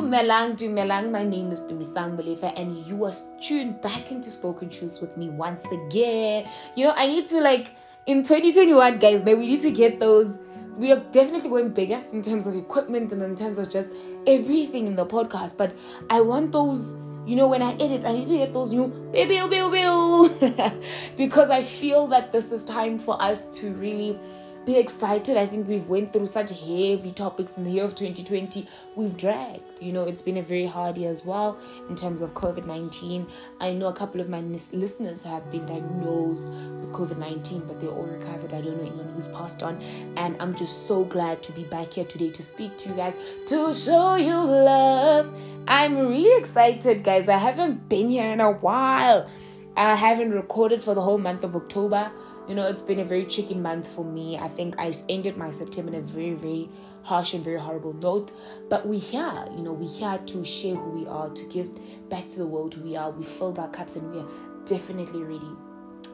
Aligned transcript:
Dumelang, 0.00 0.56
Dumelang. 0.56 1.10
My 1.10 1.24
name 1.24 1.52
is 1.52 1.60
Tumisang 1.60 2.16
Molefe, 2.16 2.50
and 2.56 2.74
you 2.86 3.04
are 3.04 3.12
tuned 3.38 3.82
back 3.82 4.10
into 4.10 4.30
Spoken 4.30 4.70
Truths 4.70 4.98
with 4.98 5.14
me 5.18 5.28
once 5.28 5.70
again. 5.70 6.48
You 6.74 6.86
know, 6.86 6.94
I 6.96 7.06
need 7.06 7.26
to 7.26 7.42
like 7.42 7.76
in 8.06 8.22
2021, 8.22 8.98
guys. 8.98 9.22
Now 9.24 9.34
we 9.34 9.46
need 9.46 9.60
to 9.60 9.70
get 9.70 10.00
those. 10.00 10.38
We 10.78 10.90
are 10.90 11.00
definitely 11.12 11.50
going 11.50 11.68
bigger 11.68 12.00
in 12.14 12.22
terms 12.22 12.46
of 12.46 12.56
equipment 12.56 13.12
and 13.12 13.22
in 13.22 13.36
terms 13.36 13.58
of 13.58 13.68
just 13.68 13.90
everything 14.26 14.86
in 14.86 14.96
the 14.96 15.04
podcast. 15.04 15.58
But 15.58 15.74
I 16.08 16.22
want 16.22 16.52
those. 16.52 16.94
You 17.26 17.36
know, 17.36 17.48
when 17.48 17.60
I 17.60 17.74
edit, 17.74 18.06
I 18.06 18.14
need 18.14 18.28
to 18.28 18.38
get 18.38 18.54
those 18.54 18.72
new 18.72 18.88
bill, 19.12 19.48
bill, 19.48 19.70
bill, 19.70 20.28
because 21.18 21.50
I 21.50 21.62
feel 21.62 22.06
that 22.06 22.32
this 22.32 22.52
is 22.52 22.64
time 22.64 22.98
for 22.98 23.20
us 23.20 23.44
to 23.60 23.74
really 23.74 24.18
be 24.70 24.78
excited. 24.78 25.36
I 25.36 25.46
think 25.46 25.66
we've 25.66 25.86
went 25.88 26.12
through 26.12 26.26
such 26.26 26.50
heavy 26.50 27.12
topics 27.12 27.56
in 27.58 27.64
the 27.64 27.72
year 27.72 27.84
of 27.84 27.96
2020. 27.96 28.68
We've 28.94 29.16
dragged. 29.16 29.82
You 29.82 29.92
know, 29.92 30.02
it's 30.04 30.22
been 30.22 30.36
a 30.36 30.42
very 30.42 30.66
hard 30.66 30.96
year 30.96 31.10
as 31.10 31.24
well 31.24 31.58
in 31.88 31.96
terms 31.96 32.20
of 32.20 32.34
COVID-19. 32.34 33.28
I 33.60 33.72
know 33.72 33.88
a 33.88 33.92
couple 33.92 34.20
of 34.20 34.28
my 34.28 34.40
listeners 34.40 35.24
have 35.24 35.50
been 35.50 35.66
diagnosed 35.66 36.48
with 36.48 36.92
COVID-19, 36.92 37.66
but 37.66 37.80
they're 37.80 37.90
all 37.90 38.04
recovered. 38.04 38.52
I 38.52 38.60
don't 38.60 38.76
know 38.76 38.86
anyone 38.86 39.12
who's 39.12 39.26
passed 39.26 39.64
on, 39.64 39.80
and 40.16 40.40
I'm 40.40 40.54
just 40.54 40.86
so 40.86 41.04
glad 41.04 41.42
to 41.44 41.52
be 41.52 41.64
back 41.64 41.94
here 41.94 42.04
today 42.04 42.30
to 42.30 42.42
speak 42.42 42.78
to 42.78 42.90
you 42.90 42.94
guys 42.94 43.18
to 43.46 43.74
show 43.74 44.14
you 44.14 44.36
love. 44.36 45.36
I'm 45.66 45.96
really 45.96 46.38
excited, 46.38 47.02
guys. 47.02 47.28
I 47.28 47.38
haven't 47.38 47.88
been 47.88 48.08
here 48.08 48.28
in 48.28 48.40
a 48.40 48.52
while. 48.52 49.28
I 49.76 49.96
haven't 49.96 50.32
recorded 50.32 50.82
for 50.82 50.94
the 50.94 51.00
whole 51.00 51.18
month 51.18 51.42
of 51.42 51.56
October 51.56 52.12
you 52.50 52.56
know, 52.56 52.66
it's 52.66 52.82
been 52.82 52.98
a 52.98 53.04
very 53.04 53.24
tricky 53.26 53.54
month 53.54 53.86
for 53.86 54.04
me. 54.04 54.36
I 54.36 54.48
think 54.48 54.74
I 54.76 54.92
ended 55.08 55.36
my 55.36 55.52
September 55.52 55.92
in 55.92 55.98
a 55.98 56.00
very, 56.00 56.34
very 56.34 56.68
harsh 57.04 57.32
and 57.32 57.44
very 57.44 57.60
horrible 57.60 57.92
note. 57.92 58.32
But 58.68 58.84
we're 58.84 58.98
here, 58.98 59.46
you 59.56 59.62
know, 59.62 59.72
we're 59.72 59.88
here 59.88 60.18
to 60.18 60.44
share 60.44 60.74
who 60.74 60.90
we 60.90 61.06
are, 61.06 61.30
to 61.30 61.44
give 61.46 61.70
back 62.10 62.28
to 62.30 62.38
the 62.38 62.46
world 62.46 62.74
who 62.74 62.82
we 62.82 62.96
are. 62.96 63.12
We 63.12 63.22
filled 63.22 63.60
our 63.60 63.68
cups 63.68 63.94
and 63.94 64.12
we 64.12 64.18
are 64.18 64.28
definitely 64.64 65.22
ready. 65.22 65.48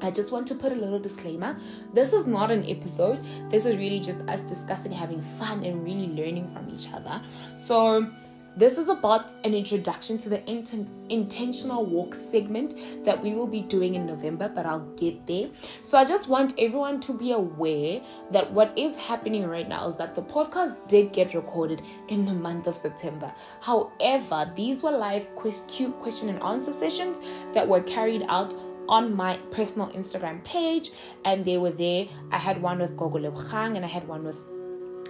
I 0.03 0.11
just 0.11 0.31
want 0.31 0.47
to 0.49 0.55
put 0.55 0.73
a 0.73 0.75
little 0.75 0.99
disclaimer. 0.99 1.59
This 1.95 2.13
is 2.13 2.27
not 2.27 2.51
an 2.51 2.69
episode. 2.69 3.25
This 3.49 3.65
is 3.65 3.79
really 3.79 3.99
just 3.99 4.21
us 4.29 4.45
discussing, 4.45 4.93
having 4.93 5.23
fun, 5.23 5.65
and 5.65 5.83
really 5.83 6.09
learning 6.09 6.49
from 6.49 6.69
each 6.69 6.93
other. 6.93 7.23
So, 7.55 8.13
this 8.57 8.79
is 8.79 8.89
about 8.89 9.35
an 9.45 9.55
introduction 9.55 10.17
to 10.17 10.31
the 10.31 10.39
inten- 10.39 10.89
intentional 11.11 11.85
walk 11.85 12.15
segment 12.15 12.75
that 13.05 13.23
we 13.23 13.35
will 13.35 13.47
be 13.47 13.61
doing 13.61 13.95
in 13.95 14.07
November, 14.07 14.49
but 14.49 14.65
I'll 14.65 14.87
get 14.97 15.27
there. 15.27 15.51
So 15.83 15.99
I 15.99 16.07
just 16.07 16.29
want 16.29 16.55
everyone 16.59 17.01
to 17.01 17.13
be 17.13 17.33
aware 17.33 18.01
that 18.33 18.51
what 18.51 18.73
is 18.79 18.97
happening 18.97 19.47
right 19.47 19.69
now 19.69 19.87
is 19.87 19.97
that 19.97 20.15
the 20.15 20.23
podcast 20.23 20.89
did 20.89 21.13
get 21.13 21.35
recorded 21.35 21.83
in 22.09 22.25
the 22.25 22.33
month 22.33 22.67
of 22.67 22.77
September. 22.77 23.31
However, 23.61 24.51
these 24.57 24.83
were 24.83 24.93
live 24.93 25.27
question 25.35 26.31
and 26.31 26.43
answer 26.43 26.73
sessions 26.73 27.21
that 27.53 27.69
were 27.69 27.83
carried 27.83 28.25
out 28.31 28.55
on 28.89 29.15
my 29.15 29.37
personal 29.51 29.89
Instagram 29.89 30.43
page, 30.45 30.93
and 31.25 31.45
they 31.45 31.59
were 31.59 31.71
there. 31.73 32.07
I 32.31 32.39
had 32.39 32.63
one 32.63 32.79
with 32.79 32.97
Gogo 32.97 33.19
Lebogang 33.19 33.77
and 33.77 33.85
I 33.85 33.89
had 33.89 34.09
one 34.09 34.25
with 34.25 34.39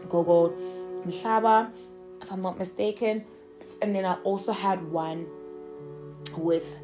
Gogo 0.08 0.50
Mshaba, 1.06 1.70
if 2.22 2.32
I'm 2.32 2.42
not 2.42 2.58
mistaken 2.58 3.24
and 3.82 3.94
then 3.94 4.04
I 4.04 4.14
also 4.22 4.52
had 4.52 4.82
one 4.90 5.26
with 6.36 6.80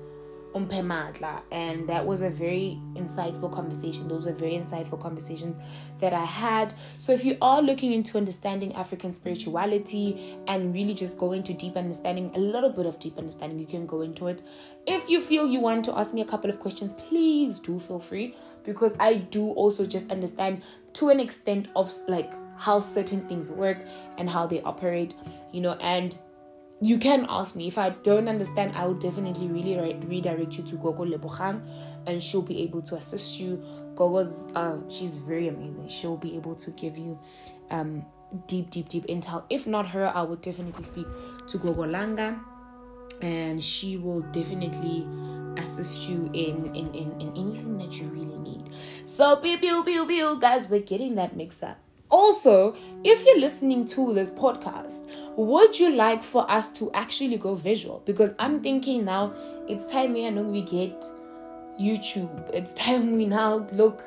Umpe 0.55 0.83
Madla, 0.83 1.43
and 1.51 1.89
that 1.89 2.05
was 2.05 2.21
a 2.21 2.29
very 2.29 2.79
insightful 2.95 3.51
conversation. 3.51 4.07
Those 4.07 4.27
are 4.27 4.33
very 4.33 4.53
insightful 4.53 5.01
conversations 5.01 5.57
that 5.99 6.13
I 6.13 6.25
had. 6.25 6.75
So, 6.99 7.13
if 7.13 7.25
you 7.25 7.39
are 7.41 7.63
looking 7.63 7.93
into 7.93 8.19
understanding 8.19 8.75
African 8.75 9.13
spirituality 9.13 10.37
and 10.47 10.75
really 10.75 10.93
just 10.95 11.19
go 11.19 11.33
into 11.33 11.55
deep 11.55 11.77
understanding, 11.77 12.31
a 12.35 12.39
little 12.39 12.71
bit 12.71 12.87
of 12.87 12.99
deep 12.99 13.17
understanding, 13.17 13.59
you 13.59 13.67
can 13.67 13.87
go 13.87 14.03
into 14.03 14.27
it. 14.27 14.43
If 14.87 15.09
you 15.09 15.21
feel 15.23 15.47
you 15.47 15.61
want 15.61 15.85
to 15.87 15.99
ask 15.99 16.13
me 16.13 16.21
a 16.21 16.27
couple 16.27 16.51
of 16.51 16.59
questions, 16.59 16.93
please 16.95 17.59
do 17.59 17.79
feel 17.79 17.99
free 17.99 18.35
because 18.65 18.95
I 19.01 19.15
do 19.15 19.51
also 19.53 19.87
just 19.87 20.11
understand 20.11 20.63
to 20.95 21.09
an 21.09 21.19
extent 21.19 21.69
of 21.75 21.91
like 22.09 22.33
how 22.59 22.79
certain 22.79 23.27
things 23.27 23.51
work 23.51 23.79
and 24.19 24.29
how 24.29 24.47
they 24.47 24.61
operate, 24.63 25.15
you 25.51 25.61
know, 25.61 25.73
and 25.81 26.17
you 26.83 26.99
can 26.99 27.27
ask 27.29 27.55
me. 27.55 27.69
If 27.69 27.79
i 27.79 27.91
don't 27.91 28.29
understand 28.29 28.73
i 28.75 28.85
will 28.87 28.99
definitely 28.99 29.47
really 29.47 29.77
re- 29.79 30.01
redirect 30.05 30.59
you 30.59 30.65
to 30.65 30.77
gogo 30.77 31.05
lebogang 31.05 31.63
and 32.07 32.21
she'll 32.21 32.43
be 32.43 32.61
able 32.63 32.83
to 32.83 32.97
assist 32.97 33.39
you. 33.39 33.63
Gogo's 33.95 34.49
uh, 34.57 34.79
she's 34.89 35.19
very 35.19 35.49
amazing. 35.49 35.87
She'll 35.87 36.17
be 36.17 36.35
able 36.37 36.55
to 36.57 36.71
give 36.73 36.99
you 36.99 37.19
um, 37.71 38.05
deep 38.49 38.71
deep 38.71 38.89
deep 38.89 39.07
intel. 39.07 39.45
If 39.49 39.67
not 39.67 39.87
her 39.89 40.11
i 40.15 40.23
will 40.23 40.37
definitely 40.37 40.85
speak 40.85 41.07
to 41.49 41.59
gogo 41.59 41.85
langa 41.85 42.41
and 43.21 43.63
she 43.63 43.97
will 43.97 44.23
definitely 44.33 45.07
assist 45.57 46.09
you 46.09 46.31
in 46.33 46.75
in, 46.75 46.93
in, 46.95 47.21
in 47.21 47.29
anything 47.37 47.79
that 47.79 47.93
you 48.01 48.09
really 48.09 48.39
need. 48.41 48.71
So 49.05 49.37
pew 49.37 49.57
pew 49.59 49.85
pew 49.85 50.05
pew 50.07 50.41
guys 50.41 50.69
we're 50.69 50.81
getting 50.81 51.15
that 51.15 51.37
mix 51.37 51.63
up 51.63 51.79
also, 52.13 52.77
if 53.05 53.25
you're 53.25 53.41
listening 53.41 53.87
to 53.87 54.13
this 54.13 54.31
podcast, 54.31 55.09
would 55.37 55.79
you 55.81 55.95
like 55.95 56.23
for 56.23 56.49
us 56.51 56.71
to 56.73 56.93
actually 56.93 57.39
go 57.39 57.55
visual? 57.55 58.03
Because 58.05 58.35
I'm 58.39 58.63
thinking 58.63 59.05
now 59.05 59.35
it's 59.67 59.91
time 59.91 60.13
we 60.13 60.63
get 60.63 61.05
YouTube. 61.81 62.51
It's 62.53 62.75
time 62.75 63.13
we 63.13 63.25
now 63.25 63.67
look 63.73 64.07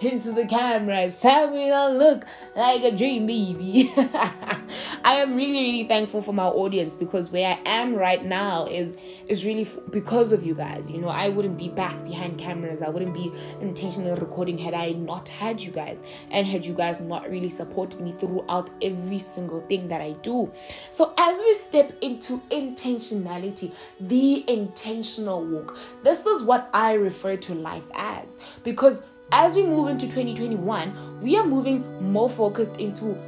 into 0.00 0.32
the 0.32 0.46
camera. 0.46 1.10
Tell 1.10 1.50
me 1.50 1.72
I 1.72 1.88
look 1.88 2.24
like 2.54 2.82
a 2.82 2.94
dream 2.94 3.26
baby. 3.26 3.92
I 3.96 5.14
am 5.14 5.34
really, 5.34 5.60
really 5.60 5.84
thankful 5.84 6.20
for 6.20 6.32
my 6.32 6.44
audience 6.44 6.94
because 6.96 7.30
where 7.30 7.56
I 7.56 7.60
am 7.64 7.94
right 7.94 8.24
now 8.24 8.66
is 8.66 8.96
is 9.28 9.44
really 9.44 9.62
f- 9.62 9.78
because 9.90 10.32
of 10.32 10.44
you 10.44 10.54
guys. 10.54 10.90
You 10.90 11.00
know, 11.00 11.08
I 11.08 11.28
wouldn't 11.28 11.58
be 11.58 11.68
back 11.68 12.04
behind 12.04 12.38
cameras. 12.38 12.82
I 12.82 12.90
wouldn't 12.90 13.14
be 13.14 13.32
intentionally 13.60 14.18
recording 14.18 14.58
had 14.58 14.74
I 14.74 14.90
not 14.92 15.28
had 15.28 15.62
you 15.62 15.72
guys 15.72 16.02
and 16.30 16.46
had 16.46 16.66
you 16.66 16.74
guys 16.74 17.00
not 17.00 17.28
really 17.30 17.48
supported 17.48 18.00
me 18.00 18.12
throughout 18.18 18.70
every 18.82 19.18
single 19.18 19.60
thing 19.62 19.88
that 19.88 20.00
I 20.00 20.12
do. 20.22 20.52
So 20.90 21.14
as 21.18 21.40
we 21.40 21.54
step 21.54 21.96
into 22.02 22.38
intentionality, 22.50 23.72
the 24.00 24.44
intentional 24.50 25.44
walk, 25.44 25.76
this 26.02 26.26
is 26.26 26.42
what 26.42 26.70
I 26.74 26.94
refer 26.94 27.36
to 27.36 27.54
life 27.54 27.88
as 27.94 28.38
because 28.62 29.02
as 29.32 29.54
we 29.54 29.62
move 29.64 29.88
into 29.88 30.06
2021, 30.06 31.20
we 31.20 31.36
are 31.36 31.44
moving 31.44 31.84
more 32.12 32.28
focused 32.28 32.76
into 32.76 33.18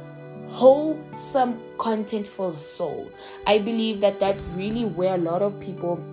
wholesome 0.47 1.61
content 1.77 2.27
for 2.27 2.51
the 2.51 2.59
soul. 2.59 3.11
I 3.45 3.59
believe 3.59 4.01
that 4.01 4.19
that's 4.19 4.47
really 4.49 4.85
where 4.85 5.15
a 5.15 5.17
lot 5.17 5.41
of 5.41 5.59
people 5.59 6.03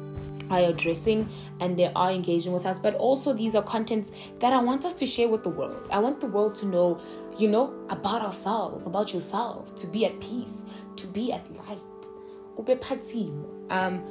are 0.51 0.61
addressing 0.61 1.29
and 1.61 1.77
they 1.79 1.91
are 1.95 2.11
engaging 2.11 2.53
with 2.53 2.67
us, 2.67 2.79
but 2.79 2.95
also 2.95 3.33
these 3.33 3.55
are 3.55 3.63
contents 3.63 4.13
that 4.41 4.53
I 4.53 4.59
want 4.59 4.85
us 4.85 4.95
to 4.95 5.07
share 5.07 5.29
with 5.29 5.43
the 5.43 5.49
world. 5.51 5.89
I 5.91 5.99
want 5.99 6.21
the 6.21 6.27
world 6.27 6.55
to 6.57 6.67
know, 6.67 7.01
you 7.39 7.49
know, 7.49 7.75
about 7.89 8.23
ourselves, 8.23 8.87
about 8.87 9.15
yourself, 9.15 9.75
to 9.77 9.87
be 9.87 10.05
at 10.07 10.19
peace, 10.21 10.65
to 10.97 11.07
be 11.07 11.33
at 11.33 11.45
light. 11.57 11.81
Um, 13.71 14.05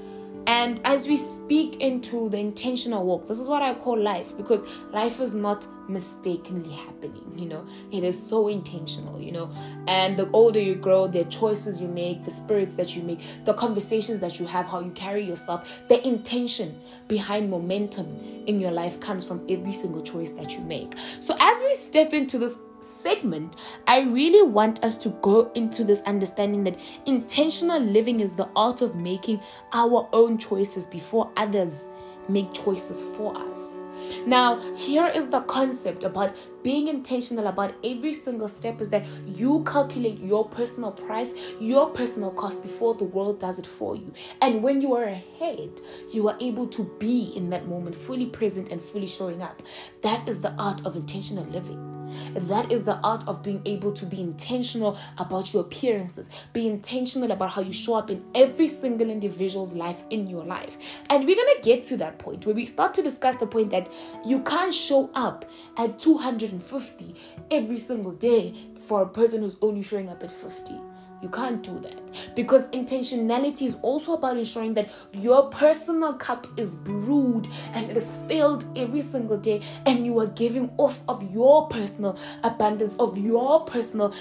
and 0.47 0.79
as 0.85 1.07
we 1.07 1.17
speak 1.17 1.81
into 1.81 2.29
the 2.29 2.37
intentional 2.37 3.05
walk, 3.05 3.27
this 3.27 3.39
is 3.39 3.47
what 3.47 3.61
I 3.61 3.73
call 3.73 3.97
life 3.97 4.37
because 4.37 4.63
life 4.91 5.19
is 5.19 5.33
not 5.33 5.65
mistakenly 5.87 6.71
happening, 6.71 7.31
you 7.35 7.45
know, 7.45 7.65
it 7.91 8.03
is 8.03 8.21
so 8.21 8.47
intentional, 8.47 9.19
you 9.19 9.31
know. 9.31 9.49
And 9.87 10.17
the 10.17 10.29
older 10.31 10.59
you 10.59 10.75
grow, 10.75 11.07
the 11.07 11.25
choices 11.25 11.81
you 11.81 11.87
make, 11.87 12.23
the 12.23 12.31
spirits 12.31 12.75
that 12.75 12.95
you 12.95 13.03
make, 13.03 13.19
the 13.45 13.53
conversations 13.53 14.19
that 14.19 14.39
you 14.39 14.45
have, 14.45 14.67
how 14.67 14.81
you 14.81 14.91
carry 14.91 15.23
yourself, 15.23 15.69
the 15.87 16.05
intention 16.07 16.79
behind 17.07 17.49
momentum 17.49 18.19
in 18.47 18.59
your 18.59 18.71
life 18.71 18.99
comes 18.99 19.25
from 19.25 19.45
every 19.49 19.73
single 19.73 20.01
choice 20.01 20.31
that 20.31 20.53
you 20.53 20.61
make. 20.61 20.93
So 21.19 21.35
as 21.39 21.61
we 21.61 21.73
step 21.73 22.13
into 22.13 22.37
this 22.37 22.57
segment, 22.79 23.55
I 23.87 24.01
really 24.01 24.47
want 24.47 24.83
us 24.83 24.97
to 24.99 25.09
go 25.21 25.51
into 25.55 25.83
this 25.83 26.01
understanding 26.03 26.63
that 26.65 26.79
intentional 27.05 27.79
living 27.79 28.19
is 28.19 28.35
the 28.35 28.49
art 28.55 28.81
of 28.81 28.95
making 28.95 29.39
our 29.73 30.07
own 30.13 30.37
choices 30.37 30.85
before 30.87 31.31
others 31.37 31.87
make 32.27 32.53
choices 32.53 33.03
for 33.15 33.37
us. 33.37 33.77
Now, 34.25 34.59
here 34.75 35.07
is 35.07 35.29
the 35.29 35.41
concept 35.41 36.03
about 36.03 36.33
being 36.63 36.87
intentional 36.87 37.47
about 37.47 37.73
every 37.83 38.13
single 38.13 38.47
step 38.47 38.81
is 38.81 38.89
that 38.89 39.05
you 39.25 39.63
calculate 39.65 40.19
your 40.19 40.47
personal 40.49 40.91
price, 40.91 41.35
your 41.59 41.89
personal 41.91 42.31
cost 42.31 42.61
before 42.63 42.95
the 42.95 43.03
world 43.03 43.39
does 43.39 43.59
it 43.59 43.67
for 43.67 43.95
you. 43.95 44.11
And 44.41 44.63
when 44.63 44.81
you 44.81 44.95
are 44.95 45.03
ahead, 45.03 45.69
you 46.11 46.27
are 46.27 46.35
able 46.39 46.67
to 46.67 46.83
be 46.99 47.33
in 47.35 47.51
that 47.51 47.67
moment, 47.67 47.95
fully 47.95 48.25
present 48.25 48.71
and 48.71 48.81
fully 48.81 49.07
showing 49.07 49.41
up. 49.41 49.61
That 50.01 50.27
is 50.27 50.41
the 50.41 50.53
art 50.53 50.85
of 50.85 50.95
intentional 50.95 51.45
living. 51.45 52.04
That 52.33 52.71
is 52.71 52.83
the 52.83 52.97
art 52.99 53.27
of 53.27 53.43
being 53.43 53.61
able 53.65 53.91
to 53.93 54.05
be 54.05 54.21
intentional 54.21 54.97
about 55.17 55.53
your 55.53 55.63
appearances, 55.63 56.29
be 56.53 56.67
intentional 56.67 57.31
about 57.31 57.51
how 57.51 57.61
you 57.61 57.73
show 57.73 57.95
up 57.95 58.09
in 58.09 58.23
every 58.35 58.67
single 58.67 59.09
individual's 59.09 59.73
life 59.73 60.03
in 60.09 60.27
your 60.27 60.43
life. 60.43 60.77
And 61.09 61.25
we're 61.25 61.35
going 61.35 61.55
to 61.55 61.61
get 61.61 61.83
to 61.85 61.97
that 61.97 62.19
point 62.19 62.45
where 62.45 62.55
we 62.55 62.65
start 62.65 62.93
to 62.95 63.01
discuss 63.01 63.37
the 63.37 63.47
point 63.47 63.71
that 63.71 63.89
you 64.25 64.41
can't 64.41 64.73
show 64.73 65.09
up 65.15 65.45
at 65.77 65.99
250 65.99 67.15
every 67.51 67.77
single 67.77 68.11
day 68.11 68.53
for 68.87 69.01
a 69.01 69.07
person 69.07 69.41
who's 69.41 69.57
only 69.61 69.81
showing 69.81 70.09
up 70.09 70.23
at 70.23 70.31
50 70.31 70.79
You 71.25 71.31
can't 71.31 71.63
do 71.63 71.79
that 71.79 72.35
because 72.35 72.65
intentionality 72.65 73.63
is 73.63 73.79
also 73.81 74.13
about 74.13 74.37
ensuring 74.37 74.75
that 74.75 74.91
your 75.11 75.49
personal 75.49 76.13
cup 76.13 76.45
is 76.55 76.75
brewed 76.75 77.47
and 77.73 77.89
it 77.89 77.97
is 77.97 78.11
filled 78.27 78.63
every 78.77 79.01
single 79.01 79.35
day, 79.35 79.63
and 79.87 80.05
you 80.05 80.19
are 80.19 80.27
giving 80.27 80.71
off 80.77 80.99
of 81.07 81.27
your 81.33 81.67
personal 81.67 82.15
abundance, 82.43 82.95
of 82.97 83.17
your 83.17 83.65
personal 83.65 84.13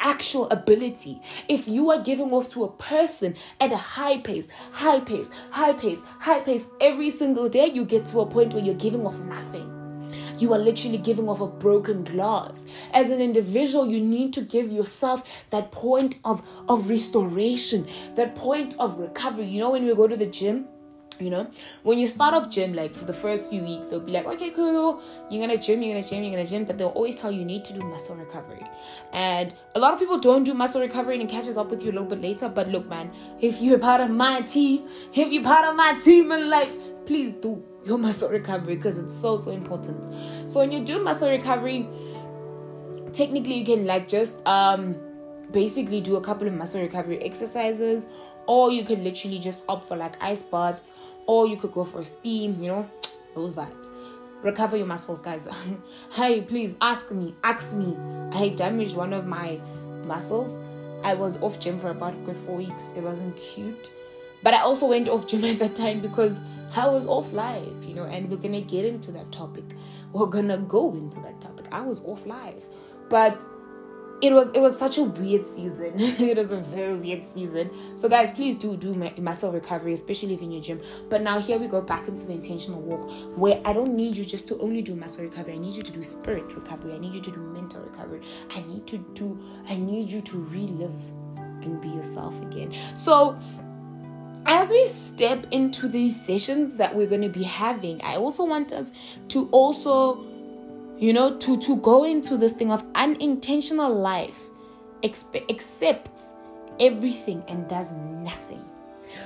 actual 0.00 0.48
ability. 0.48 1.20
If 1.46 1.68
you 1.68 1.90
are 1.90 2.00
giving 2.02 2.32
off 2.32 2.48
to 2.52 2.64
a 2.64 2.72
person 2.72 3.34
at 3.60 3.70
a 3.70 3.76
high 3.76 4.16
pace, 4.16 4.48
high 4.72 5.00
pace, 5.00 5.28
high 5.50 5.74
pace, 5.74 6.00
high 6.20 6.40
pace 6.40 6.68
every 6.80 7.10
single 7.10 7.50
day, 7.50 7.66
you 7.66 7.84
get 7.84 8.06
to 8.06 8.20
a 8.20 8.26
point 8.26 8.54
where 8.54 8.64
you're 8.64 8.74
giving 8.76 9.06
off 9.06 9.18
nothing. 9.18 9.75
You 10.38 10.52
are 10.52 10.58
literally 10.58 10.98
giving 10.98 11.28
off 11.28 11.40
of 11.40 11.58
broken 11.58 12.04
glass. 12.04 12.66
As 12.92 13.10
an 13.10 13.20
individual, 13.20 13.86
you 13.86 14.00
need 14.00 14.32
to 14.34 14.42
give 14.42 14.70
yourself 14.70 15.44
that 15.50 15.70
point 15.72 16.18
of, 16.24 16.42
of 16.68 16.88
restoration, 16.90 17.86
that 18.14 18.34
point 18.34 18.74
of 18.78 18.98
recovery. 18.98 19.46
You 19.46 19.60
know, 19.60 19.70
when 19.70 19.84
we 19.84 19.94
go 19.94 20.06
to 20.06 20.16
the 20.16 20.26
gym, 20.26 20.66
you 21.20 21.30
know, 21.30 21.48
when 21.82 21.98
you 21.98 22.06
start 22.06 22.34
off 22.34 22.50
gym, 22.50 22.74
like 22.74 22.94
for 22.94 23.04
the 23.04 23.12
first 23.12 23.50
few 23.50 23.62
weeks, 23.62 23.86
they'll 23.86 24.00
be 24.00 24.12
like, 24.12 24.26
okay, 24.26 24.50
cool, 24.50 25.02
you're 25.30 25.40
gonna 25.40 25.56
gym, 25.56 25.82
you're 25.82 25.94
gonna 25.94 26.06
gym, 26.06 26.22
you're 26.22 26.32
gonna 26.32 26.44
gym, 26.44 26.64
but 26.64 26.76
they'll 26.76 26.88
always 26.88 27.20
tell 27.20 27.30
you, 27.30 27.40
you 27.40 27.44
need 27.44 27.64
to 27.64 27.72
do 27.72 27.86
muscle 27.86 28.16
recovery. 28.16 28.62
And 29.12 29.54
a 29.74 29.78
lot 29.78 29.94
of 29.94 29.98
people 29.98 30.18
don't 30.18 30.44
do 30.44 30.54
muscle 30.54 30.80
recovery 30.80 31.14
and 31.14 31.22
it 31.22 31.32
catches 31.32 31.56
up 31.56 31.70
with 31.70 31.82
you 31.82 31.90
a 31.90 31.92
little 31.92 32.08
bit 32.08 32.20
later. 32.20 32.48
But 32.48 32.68
look, 32.68 32.86
man, 32.88 33.10
if 33.40 33.62
you're 33.62 33.78
part 33.78 34.00
of 34.00 34.10
my 34.10 34.42
team, 34.42 34.88
if 35.14 35.32
you're 35.32 35.42
part 35.42 35.64
of 35.64 35.74
my 35.74 35.98
team 36.02 36.32
in 36.32 36.50
life, 36.50 36.76
please 37.06 37.32
do 37.40 37.62
your 37.84 37.98
muscle 38.06 38.28
recovery 38.28 38.76
because 38.76 38.98
it's 38.98 39.14
so, 39.14 39.36
so 39.36 39.50
important. 39.50 40.04
So 40.50 40.60
when 40.60 40.72
you 40.72 40.84
do 40.84 41.02
muscle 41.02 41.30
recovery, 41.30 41.88
technically 43.12 43.58
you 43.58 43.64
can 43.64 43.86
like 43.86 44.08
just 44.08 44.46
um 44.46 44.96
basically 45.52 46.00
do 46.00 46.16
a 46.16 46.20
couple 46.20 46.46
of 46.46 46.54
muscle 46.54 46.80
recovery 46.80 47.22
exercises 47.22 48.06
or 48.46 48.70
you 48.70 48.84
could 48.84 48.98
literally 48.98 49.38
just 49.38 49.62
opt 49.68 49.88
for 49.88 49.96
like 49.96 50.20
ice 50.22 50.42
baths 50.42 50.90
or 51.26 51.46
you 51.46 51.56
could 51.56 51.72
go 51.72 51.84
for 51.84 52.00
a 52.00 52.04
steam, 52.04 52.60
you 52.60 52.68
know, 52.68 52.90
those 53.34 53.54
vibes. 53.54 53.90
Recover 54.42 54.76
your 54.76 54.86
muscles, 54.86 55.20
guys. 55.20 55.48
hey, 56.12 56.40
please 56.40 56.76
ask 56.80 57.10
me, 57.10 57.34
ask 57.42 57.74
me. 57.74 57.96
I 58.32 58.50
damaged 58.50 58.96
one 58.96 59.12
of 59.12 59.26
my 59.26 59.60
muscles. 60.04 60.56
I 61.02 61.14
was 61.14 61.40
off 61.42 61.58
gym 61.58 61.78
for 61.78 61.90
about 61.90 62.22
good 62.24 62.36
four 62.36 62.56
weeks. 62.56 62.92
It 62.96 63.02
wasn't 63.02 63.36
cute. 63.36 63.90
But 64.42 64.54
I 64.54 64.60
also 64.60 64.86
went 64.86 65.08
off 65.08 65.26
gym 65.26 65.44
at 65.52 65.58
that 65.58 65.74
time 65.74 66.00
because 66.00 66.40
I 66.74 66.88
was 66.88 67.06
off 67.06 67.32
live, 67.32 67.84
you 67.84 67.94
know, 67.94 68.04
and 68.04 68.30
we're 68.30 68.36
gonna 68.36 68.60
get 68.60 68.84
into 68.84 69.12
that 69.12 69.30
topic. 69.32 69.64
We're 70.12 70.26
gonna 70.26 70.58
go 70.58 70.92
into 70.92 71.20
that 71.20 71.40
topic. 71.40 71.66
I 71.72 71.82
was 71.82 72.00
off 72.04 72.26
live. 72.26 72.64
But 73.08 73.40
it 74.22 74.32
was 74.32 74.50
it 74.52 74.60
was 74.60 74.78
such 74.78 74.98
a 74.98 75.02
weird 75.02 75.46
season. 75.46 75.94
It 75.98 76.38
was 76.38 76.50
a 76.50 76.58
very 76.58 76.94
weird 76.94 77.24
season. 77.24 77.70
So 77.96 78.08
guys 78.08 78.30
please 78.30 78.54
do 78.54 78.76
do 78.76 78.94
muscle 79.18 79.52
recovery 79.52 79.92
especially 79.92 80.34
if 80.34 80.42
in 80.42 80.50
your 80.50 80.62
gym. 80.62 80.80
But 81.10 81.22
now 81.22 81.38
here 81.38 81.58
we 81.58 81.66
go 81.66 81.82
back 81.82 82.08
into 82.08 82.26
the 82.26 82.32
intentional 82.32 82.80
walk 82.80 83.10
where 83.36 83.60
i 83.64 83.72
don't 83.72 83.94
need 83.94 84.16
you 84.16 84.24
just 84.24 84.48
to 84.48 84.58
only 84.58 84.82
do 84.82 84.94
muscle 84.96 85.24
recovery. 85.24 85.54
I 85.54 85.58
need 85.58 85.74
you 85.74 85.82
to 85.82 85.92
do 85.92 86.02
spirit 86.02 86.54
recovery. 86.54 86.94
I 86.94 86.98
need 86.98 87.14
you 87.14 87.20
to 87.20 87.30
do 87.30 87.40
mental 87.40 87.82
recovery. 87.82 88.22
I 88.54 88.60
need 88.62 88.86
to 88.88 88.98
do 89.14 89.38
i 89.68 89.76
need 89.76 90.08
you 90.08 90.22
to 90.22 90.38
relive 90.44 90.94
and 91.62 91.80
be 91.80 91.88
yourself 91.88 92.40
again. 92.42 92.72
So 92.94 93.38
as 94.44 94.70
we 94.70 94.84
step 94.84 95.46
into 95.50 95.88
these 95.88 96.20
sessions 96.20 96.76
that 96.76 96.94
we're 96.94 97.06
going 97.06 97.22
to 97.22 97.28
be 97.28 97.42
having 97.42 98.00
i 98.02 98.16
also 98.16 98.44
want 98.44 98.72
us 98.72 98.92
to 99.28 99.48
also 99.50 100.24
you 100.98 101.12
know 101.12 101.36
to 101.38 101.58
to 101.58 101.76
go 101.76 102.04
into 102.04 102.36
this 102.36 102.52
thing 102.52 102.70
of 102.70 102.84
unintentional 102.94 103.92
life 103.92 104.48
expe- 105.02 105.48
accepts 105.50 106.34
everything 106.80 107.42
and 107.48 107.66
does 107.68 107.94
nothing. 107.94 108.62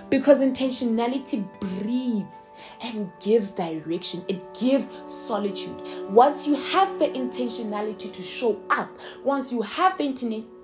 Because 0.09 0.41
intentionality 0.41 1.49
breathes 1.59 2.51
and 2.83 3.11
gives 3.21 3.51
direction. 3.51 4.23
It 4.29 4.43
gives 4.59 4.91
solitude. 5.07 5.81
Once 6.11 6.47
you 6.47 6.55
have 6.55 6.99
the 6.99 7.07
intentionality 7.07 8.13
to 8.13 8.23
show 8.23 8.61
up 8.71 8.91
once 9.25 9.53
you 9.53 9.63
have 9.63 9.97
the 9.99 10.05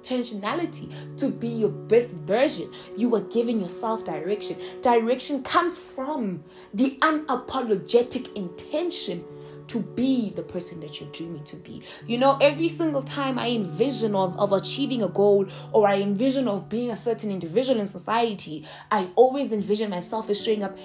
intentionality 0.07 0.93
to 1.19 1.29
be 1.29 1.49
your 1.49 1.71
best 1.71 2.13
version 2.19 2.71
you 2.97 3.15
are 3.15 3.21
giving 3.23 3.61
yourself 3.61 4.05
direction 4.05 4.57
direction 4.81 5.43
comes 5.43 5.79
from 5.79 6.43
the 6.75 6.97
unapologetic 7.01 8.33
intention 8.37 9.25
to 9.67 9.83
be 9.83 10.31
the 10.31 10.43
person 10.43 10.81
that 10.81 11.01
you're 11.01 11.11
dreaming 11.11 11.43
to 11.45 11.57
be. 11.57 11.83
You 12.07 12.19
know, 12.19 12.39
every 12.41 12.69
single 12.69 13.03
time 13.03 13.39
I 13.39 13.51
envision 13.51 14.15
of, 14.15 14.39
of 14.39 14.53
achieving 14.53 15.03
a 15.03 15.09
goal 15.09 15.47
or 15.73 15.89
I 15.89 15.97
envision 15.97 16.49
of 16.49 16.69
being 16.69 16.91
a 16.91 16.97
certain 16.97 17.31
individual 17.31 17.81
in 17.81 17.87
society, 17.87 18.65
I 18.91 19.11
always 19.17 19.53
envision 19.53 19.91
myself 19.91 20.31
as 20.31 20.43
showing 20.43 20.63
up 20.63 20.79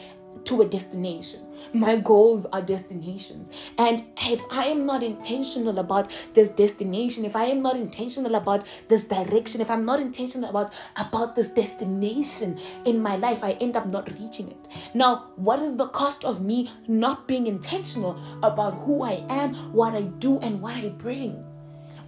to 0.45 0.61
a 0.61 0.65
destination. 0.65 1.41
My 1.73 1.95
goals 1.95 2.45
are 2.47 2.61
destinations. 2.61 3.71
And 3.77 4.03
if 4.17 4.41
I 4.51 4.65
am 4.65 4.85
not 4.85 5.03
intentional 5.03 5.79
about 5.79 6.07
this 6.33 6.49
destination, 6.49 7.25
if 7.25 7.35
I 7.35 7.45
am 7.45 7.61
not 7.61 7.75
intentional 7.75 8.35
about 8.35 8.63
this 8.87 9.05
direction, 9.05 9.61
if 9.61 9.69
I'm 9.69 9.85
not 9.85 9.99
intentional 9.99 10.49
about 10.49 10.73
about 10.97 11.35
this 11.35 11.49
destination 11.49 12.57
in 12.85 13.01
my 13.01 13.15
life, 13.15 13.43
I 13.43 13.51
end 13.61 13.75
up 13.75 13.91
not 13.91 14.09
reaching 14.19 14.51
it. 14.51 14.67
Now, 14.93 15.31
what 15.35 15.59
is 15.59 15.77
the 15.77 15.87
cost 15.87 16.25
of 16.25 16.41
me 16.41 16.69
not 16.87 17.27
being 17.27 17.47
intentional 17.47 18.19
about 18.43 18.73
who 18.85 19.03
I 19.03 19.23
am, 19.29 19.53
what 19.73 19.93
I 19.93 20.01
do 20.01 20.39
and 20.39 20.61
what 20.61 20.75
I 20.75 20.89
bring? 20.89 21.50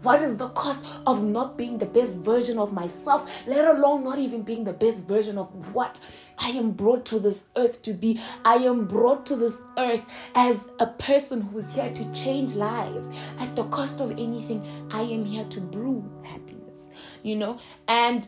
What 0.04 0.22
is 0.22 0.38
the 0.38 0.50
cost 0.50 0.86
of 1.08 1.24
not 1.24 1.58
being 1.58 1.78
the 1.78 1.86
best 1.86 2.18
version 2.18 2.60
of 2.60 2.74
myself, 2.74 3.32
let 3.48 3.66
alone 3.66 4.04
not 4.04 4.20
even 4.20 4.42
being 4.42 4.66
the 4.66 4.74
best 4.74 5.08
version 5.08 5.38
of 5.38 5.48
what 5.74 6.00
I 6.38 6.50
am 6.50 6.72
brought 6.72 7.06
to 7.06 7.20
this 7.20 7.50
earth 7.56 7.82
to 7.84 7.94
be? 7.94 8.20
I 8.44 8.56
am 8.56 8.86
brought 8.86 9.26
to 9.28 9.38
this 9.38 9.62
earth 9.78 10.06
as 10.36 10.72
a 10.80 10.88
person 10.88 11.40
who 11.42 11.60
is 11.60 11.74
here 11.74 11.90
to 11.94 12.14
change 12.14 12.54
lives. 12.56 13.10
At 13.40 13.56
the 13.56 13.64
cost 13.70 14.02
of 14.02 14.12
anything, 14.12 14.62
I 14.92 15.04
am 15.04 15.24
here 15.24 15.46
to 15.46 15.62
brew 15.62 16.04
happiness, 16.24 16.90
you 17.22 17.38
know? 17.38 17.58
And 17.88 18.28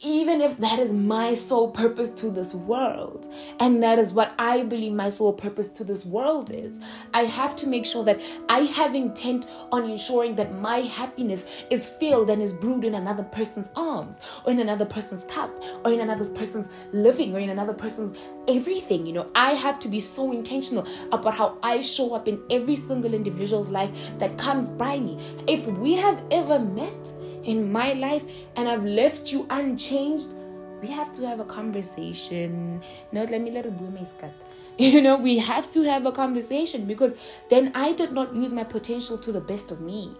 even 0.00 0.40
if 0.40 0.56
that 0.58 0.78
is 0.78 0.92
my 0.92 1.34
sole 1.34 1.70
purpose 1.70 2.10
to 2.10 2.30
this 2.30 2.54
world, 2.54 3.26
and 3.58 3.82
that 3.82 3.98
is 3.98 4.12
what 4.12 4.32
I 4.38 4.62
believe 4.62 4.92
my 4.92 5.08
sole 5.08 5.32
purpose 5.32 5.68
to 5.68 5.84
this 5.84 6.04
world 6.04 6.50
is, 6.50 6.78
I 7.12 7.24
have 7.24 7.56
to 7.56 7.66
make 7.66 7.84
sure 7.84 8.04
that 8.04 8.20
I 8.48 8.60
have 8.60 8.94
intent 8.94 9.46
on 9.72 9.90
ensuring 9.90 10.36
that 10.36 10.54
my 10.54 10.78
happiness 10.80 11.46
is 11.70 11.88
filled 11.88 12.30
and 12.30 12.40
is 12.40 12.52
brewed 12.52 12.84
in 12.84 12.94
another 12.94 13.24
person's 13.24 13.70
arms, 13.74 14.20
or 14.44 14.52
in 14.52 14.60
another 14.60 14.84
person's 14.84 15.24
cup, 15.24 15.50
or 15.84 15.92
in 15.92 16.00
another 16.00 16.24
person's 16.32 16.68
living, 16.92 17.34
or 17.34 17.40
in 17.40 17.50
another 17.50 17.74
person's 17.74 18.16
everything. 18.46 19.04
You 19.04 19.14
know, 19.14 19.30
I 19.34 19.52
have 19.54 19.78
to 19.80 19.88
be 19.88 20.00
so 20.00 20.32
intentional 20.32 20.86
about 21.12 21.34
how 21.34 21.58
I 21.62 21.80
show 21.80 22.14
up 22.14 22.28
in 22.28 22.40
every 22.50 22.76
single 22.76 23.14
individual's 23.14 23.68
life 23.68 23.90
that 24.18 24.38
comes 24.38 24.70
by 24.70 24.98
me. 25.00 25.18
If 25.48 25.66
we 25.66 25.96
have 25.96 26.22
ever 26.30 26.58
met, 26.58 27.17
in 27.48 27.72
my 27.72 27.94
life 27.94 28.24
and 28.56 28.68
I've 28.68 28.84
left 28.84 29.32
you 29.32 29.46
unchanged, 29.50 30.34
we 30.82 30.88
have 30.88 31.10
to 31.12 31.26
have 31.26 31.40
a 31.40 31.44
conversation. 31.44 32.82
No, 33.10 33.24
let 33.24 33.40
me 33.40 33.50
let 33.50 33.66
it 33.66 33.76
boom 33.76 33.98
You 34.78 35.00
know, 35.00 35.16
we 35.16 35.38
have 35.38 35.68
to 35.70 35.82
have 35.82 36.06
a 36.06 36.12
conversation 36.12 36.84
because 36.84 37.16
then 37.48 37.72
I 37.74 37.94
did 37.94 38.12
not 38.12 38.36
use 38.36 38.52
my 38.52 38.64
potential 38.64 39.18
to 39.18 39.32
the 39.32 39.40
best 39.40 39.72
of 39.72 39.80
me. 39.80 40.14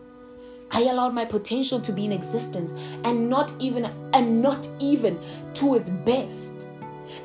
I 0.73 0.83
allowed 0.83 1.15
my 1.15 1.25
potential 1.25 1.81
to 1.81 1.93
be 1.93 2.07
in 2.07 2.13
existence 2.13 2.75
and 3.05 3.31
not 3.31 3.53
even 3.59 3.91
and 4.13 4.43
not 4.43 4.67
even 4.81 5.19
to 5.55 5.77
its 5.77 5.91
best. 5.91 6.67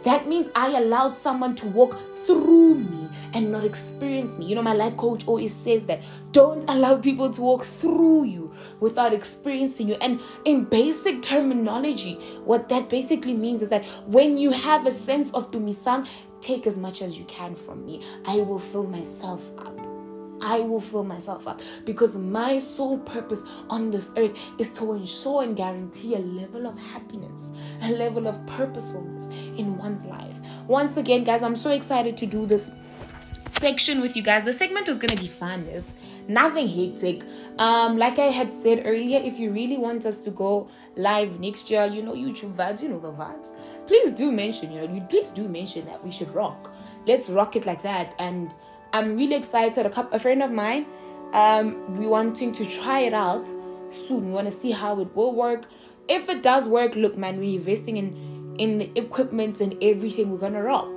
That 0.03 0.27
means 0.27 0.50
I 0.55 0.77
allowed 0.77 1.15
someone 1.15 1.55
to 1.55 1.67
walk 1.67 2.00
through 2.25 2.75
me 2.75 3.09
and 3.33 3.51
not 3.51 3.63
experience 3.63 4.37
me. 4.37 4.45
You 4.45 4.55
know, 4.55 4.61
my 4.61 4.73
life 4.73 4.95
coach 4.97 5.27
always 5.27 5.53
says 5.53 5.85
that 5.87 6.01
don't 6.31 6.63
allow 6.69 6.97
people 6.97 7.29
to 7.31 7.41
walk 7.41 7.63
through 7.63 8.25
you 8.25 8.51
without 8.79 9.13
experiencing 9.13 9.89
you. 9.89 9.95
And 10.01 10.21
in 10.45 10.65
basic 10.65 11.21
terminology, 11.21 12.15
what 12.45 12.69
that 12.69 12.89
basically 12.89 13.33
means 13.33 13.61
is 13.61 13.69
that 13.69 13.85
when 14.07 14.37
you 14.37 14.51
have 14.51 14.85
a 14.85 14.91
sense 14.91 15.31
of 15.31 15.51
Tumisang, 15.51 16.07
take 16.41 16.67
as 16.67 16.77
much 16.77 17.01
as 17.01 17.17
you 17.17 17.25
can 17.25 17.55
from 17.55 17.85
me. 17.85 18.01
I 18.25 18.37
will 18.37 18.59
fill 18.59 18.85
myself 18.85 19.49
up. 19.57 19.92
I 20.43 20.59
will 20.59 20.81
fill 20.81 21.03
myself 21.03 21.47
up 21.47 21.62
because 21.85 22.17
my 22.17 22.59
sole 22.59 23.00
purpose 23.00 23.43
on 23.69 23.89
this 23.89 24.13
earth 24.17 24.38
is 24.59 24.71
to 24.73 24.93
ensure 24.93 25.43
and 25.43 25.55
guarantee 25.55 26.15
a 26.15 26.19
level 26.19 26.67
of 26.67 26.77
happiness, 26.77 27.51
a 27.81 27.91
level 27.91 28.27
of 28.27 28.45
purposefulness 28.45 29.27
in 29.57 29.77
one's 29.77 30.03
life. 30.05 30.39
Once 30.67 30.97
again, 30.97 31.23
guys, 31.23 31.43
I'm 31.43 31.55
so 31.55 31.71
excited 31.71 32.17
to 32.17 32.25
do 32.25 32.45
this 32.45 32.71
section 33.47 34.01
with 34.01 34.15
you 34.15 34.21
guys. 34.21 34.43
The 34.43 34.53
segment 34.53 34.88
is 34.89 34.97
gonna 34.97 35.15
be 35.15 35.27
fun. 35.27 35.65
It's 35.69 35.95
nothing 36.27 36.67
hectic. 36.67 37.23
Um, 37.57 37.97
like 37.97 38.19
I 38.19 38.25
had 38.25 38.51
said 38.51 38.83
earlier, 38.85 39.19
if 39.23 39.39
you 39.39 39.51
really 39.51 39.77
want 39.77 40.05
us 40.05 40.17
to 40.25 40.31
go 40.31 40.67
live 40.95 41.39
next 41.39 41.69
year, 41.71 41.85
you 41.85 42.01
know 42.01 42.13
YouTube 42.13 42.53
vibes, 42.53 42.81
you 42.81 42.89
know 42.89 43.00
the 43.00 43.12
vibes. 43.12 43.51
Please 43.88 44.12
do 44.12 44.31
mention, 44.31 44.71
you 44.71 44.88
know, 44.88 45.07
please 45.09 45.31
do 45.31 45.47
mention 45.47 45.85
that 45.85 46.03
we 46.03 46.12
should 46.12 46.29
rock. 46.29 46.73
Let's 47.05 47.29
rock 47.29 47.55
it 47.55 47.65
like 47.65 47.81
that. 47.83 48.15
And 48.19 48.53
I'm 48.93 49.17
really 49.17 49.35
excited. 49.35 49.88
A 49.88 49.89
couple, 49.89 50.15
a 50.15 50.19
friend 50.19 50.43
of 50.43 50.51
mine, 50.51 50.85
um, 51.33 51.97
we 51.97 52.05
wanting 52.05 52.51
to 52.51 52.63
try 52.63 53.00
it 53.00 53.13
out 53.13 53.47
soon. 53.89 54.27
We 54.27 54.31
want 54.31 54.45
to 54.45 54.51
see 54.51 54.69
how 54.69 55.00
it 55.01 55.15
will 55.15 55.33
work. 55.33 55.65
if 56.09 56.27
it 56.29 56.43
does 56.43 56.67
work, 56.67 56.95
look, 56.95 57.17
man, 57.17 57.39
we're 57.39 57.57
investing 57.57 57.97
in 57.97 58.55
in 58.59 58.77
the 58.77 58.91
equipment 58.95 59.62
and 59.62 59.75
everything. 59.81 60.29
We're 60.29 60.38
gonna 60.38 60.62
rock. 60.62 60.91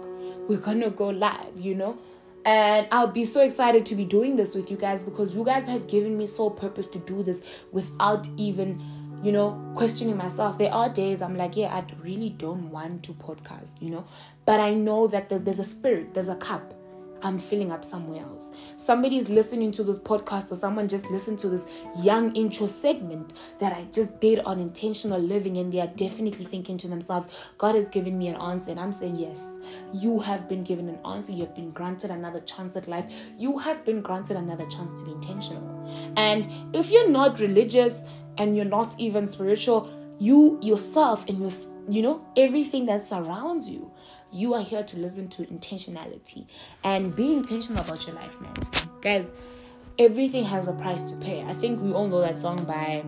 We're 0.49 0.61
gonna 0.61 0.91
go 0.91 1.09
live, 1.09 1.59
you 1.59 1.75
know. 1.75 1.97
And 2.45 2.87
I'll 2.93 3.07
be 3.07 3.25
so 3.25 3.43
excited 3.43 3.87
to 3.87 3.95
be 3.95 4.05
doing 4.05 4.37
this 4.37 4.55
with 4.55 4.71
you 4.71 4.77
guys 4.77 5.03
because 5.03 5.35
you 5.35 5.45
guys 5.45 5.67
have 5.69 5.89
given 5.89 6.19
me 6.19 6.27
sole 6.27 6.51
purpose 6.51 6.87
to 6.89 6.99
do 6.99 7.23
this 7.23 7.43
without 7.73 8.29
even, 8.37 8.81
you 9.23 9.33
know, 9.33 9.59
questioning 9.75 10.17
myself. 10.17 10.59
There 10.59 10.73
are 10.73 10.89
days 10.89 11.23
I'm 11.23 11.37
like, 11.37 11.57
yeah, 11.57 11.75
I 11.75 11.85
really 12.03 12.31
don't 12.31 12.71
want 12.71 13.03
to 13.05 13.15
podcast, 13.15 13.81
you 13.81 13.91
know, 13.91 14.05
but 14.45 14.61
I 14.61 14.75
know 14.75 15.07
that 15.09 15.29
there's, 15.29 15.43
there's 15.43 15.59
a 15.59 15.65
spirit, 15.65 16.15
there's 16.15 16.29
a 16.29 16.37
cup 16.37 16.75
I'm 17.23 17.39
filling 17.39 17.73
up 17.73 17.85
somewhere 17.85 18.23
else. 18.23 18.73
Somebody's 18.77 19.29
listening 19.29 19.73
to 19.73 19.85
this 19.85 19.99
podcast, 19.99 20.51
or 20.51 20.55
someone 20.55 20.89
just 20.89 21.11
listened 21.11 21.39
to 21.41 21.49
this 21.49 21.67
young 22.03 22.35
intro 22.35 22.67
segment 22.67 23.35
that 23.59 23.73
I 23.73 23.87
just 23.93 24.21
did 24.21 24.41
on 24.41 24.61
intentional 24.61 25.21
living, 25.21 25.59
and 25.59 25.73
they 25.73 25.81
are 25.81 25.87
definitely 25.89 26.45
thinking 26.45 26.79
to 26.79 26.89
themselves, 26.89 27.29
God 27.59 27.75
has 27.75 27.89
given 27.89 28.19
me 28.19 28.29
an 28.29 28.37
answer. 28.37 28.71
And 28.71 28.81
I'm 28.81 28.93
saying, 28.93 29.17
Yes, 29.17 29.57
you 29.93 30.19
have 30.21 30.49
been 30.49 30.63
given 30.63 30.89
an 30.89 30.99
answer. 31.05 31.33
You 31.33 31.45
have 31.45 31.55
been 31.55 31.71
granted 31.71 32.11
another 32.11 32.41
chance 32.41 32.77
at 32.77 32.89
life. 32.89 33.07
You 33.39 33.59
have 33.59 33.85
been 33.85 34.01
granted 34.01 34.37
another 34.37 34.67
chance 34.67 34.93
to 34.95 35.05
be 35.05 35.13
intentional. 35.13 36.13
And 36.17 36.49
if 36.73 36.91
you're 36.91 37.09
not 37.09 37.41
religious 37.41 38.05
and 38.39 38.57
you're 38.57 38.65
not 38.65 38.95
even 38.99 39.27
spiritual, 39.27 39.91
you 40.19 40.59
yourself 40.63 41.29
and 41.29 41.41
your 41.41 41.51
you 41.89 42.03
know 42.03 42.25
everything 42.37 42.87
that 42.87 43.03
surrounds 43.03 43.69
you 43.69 43.91
you 44.33 44.55
are 44.55 44.63
here 44.63 44.83
to 44.83 44.99
listen 44.99 45.29
to 45.29 45.45
intentionality 45.45 46.47
and 46.85 47.15
be 47.15 47.33
intentional 47.33 47.83
about 47.83 48.07
your 48.07 48.17
life, 48.17 48.41
man. 48.41 48.55
Guys, 49.01 49.31
everything 49.99 50.45
has 50.45 50.69
a 50.69 50.73
price 50.75 51.03
to 51.11 51.17
pay. 51.17 51.43
I 51.43 51.53
think 51.55 51.81
we 51.81 51.93
all 51.93 52.09
know 52.09 52.21
that 52.21 52.37
song 52.39 52.65
by 52.65 53.05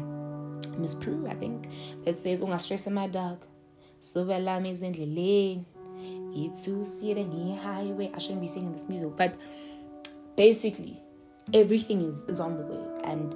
Miss 0.79 0.95
Pru, 0.95 1.29
I 1.29 1.35
think, 1.35 1.69
that 2.05 2.15
says, 2.15 2.41
Ungastress 2.41 2.91
my 2.91 3.09
dog. 3.09 3.45
So 4.01 4.23
well 4.23 4.65
is 4.65 4.83
in 4.83 4.93
the. 4.93 5.65
It's 6.31 6.65
to 6.67 6.85
see 6.85 7.15
the 7.15 7.25
highway. 7.57 8.11
I 8.15 8.19
shouldn't 8.19 8.41
be 8.41 8.47
singing 8.47 8.73
this 8.73 8.89
music, 8.89 9.17
but 9.17 9.37
basically, 10.37 11.03
everything 11.53 12.03
is, 12.03 12.23
is 12.25 12.39
on 12.39 12.57
the 12.57 12.63
way 12.63 13.01
and 13.05 13.35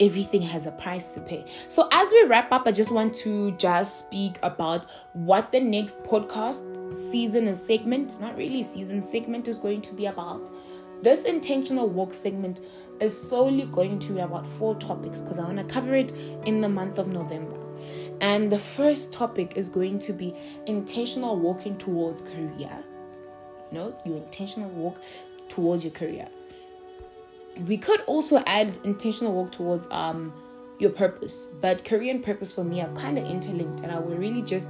everything 0.00 0.42
has 0.42 0.66
a 0.66 0.72
price 0.72 1.14
to 1.14 1.20
pay. 1.20 1.44
So 1.68 1.88
as 1.92 2.10
we 2.12 2.24
wrap 2.24 2.52
up, 2.52 2.66
I 2.66 2.72
just 2.72 2.90
want 2.90 3.14
to 3.16 3.52
just 3.52 4.06
speak 4.06 4.38
about 4.42 4.86
what 5.12 5.52
the 5.52 5.60
next 5.60 6.02
podcast 6.04 6.71
season 6.92 7.48
or 7.48 7.54
segment, 7.54 8.20
not 8.20 8.36
really 8.36 8.62
season 8.62 9.02
segment 9.02 9.48
is 9.48 9.58
going 9.58 9.80
to 9.82 9.94
be 9.94 10.06
about. 10.06 10.50
This 11.02 11.24
intentional 11.24 11.88
walk 11.88 12.14
segment 12.14 12.60
is 13.00 13.16
solely 13.16 13.66
going 13.66 13.98
to 14.00 14.12
be 14.12 14.20
about 14.20 14.46
four 14.46 14.76
topics 14.76 15.20
because 15.20 15.38
I 15.38 15.44
want 15.44 15.58
to 15.58 15.64
cover 15.64 15.94
it 15.94 16.12
in 16.44 16.60
the 16.60 16.68
month 16.68 16.98
of 16.98 17.08
November. 17.08 17.58
And 18.20 18.52
the 18.52 18.58
first 18.58 19.12
topic 19.12 19.54
is 19.56 19.68
going 19.68 19.98
to 20.00 20.12
be 20.12 20.34
intentional 20.66 21.36
walking 21.36 21.76
towards 21.76 22.22
career. 22.22 22.84
You 23.70 23.78
know, 23.78 23.96
your 24.04 24.18
intentional 24.18 24.70
walk 24.70 25.00
towards 25.48 25.82
your 25.84 25.92
career 25.92 26.28
we 27.66 27.76
could 27.76 28.00
also 28.02 28.42
add 28.46 28.78
intentional 28.84 29.34
work 29.34 29.52
towards 29.52 29.86
um 29.90 30.32
your 30.78 30.90
purpose 30.90 31.48
but 31.60 31.84
career 31.84 32.12
and 32.12 32.24
purpose 32.24 32.52
for 32.52 32.64
me 32.64 32.80
are 32.80 32.92
kind 32.94 33.18
of 33.18 33.26
interlinked 33.26 33.80
and 33.80 33.92
i 33.92 33.98
will 33.98 34.16
really 34.16 34.42
just 34.42 34.68